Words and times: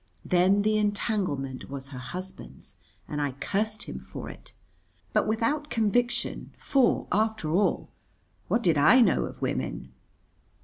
Then 0.25 0.63
the 0.63 0.79
entanglement 0.79 1.69
was 1.69 1.89
her 1.89 1.99
husband's, 1.99 2.75
and 3.07 3.21
I 3.21 3.33
cursed 3.33 3.83
him 3.83 3.99
for 3.99 4.31
it. 4.31 4.55
But 5.13 5.27
without 5.27 5.69
conviction, 5.69 6.51
for, 6.57 7.05
after 7.11 7.51
all, 7.51 7.91
what 8.47 8.63
did 8.63 8.79
I 8.79 8.99
know 9.01 9.25
of 9.25 9.43
women? 9.43 9.91